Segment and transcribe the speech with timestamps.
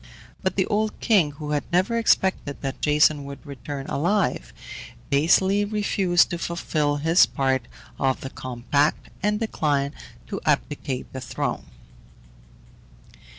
[0.41, 4.51] But the old king, who had never expected that Jason would return alive,
[5.11, 7.67] basely refused to fulfil his part
[7.99, 9.93] of the compact, and declined
[10.25, 11.65] to abdicate the throne.